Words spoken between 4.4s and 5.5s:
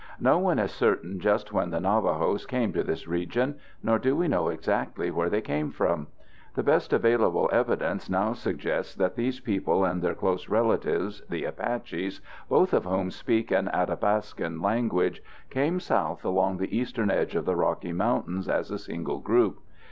exactly where they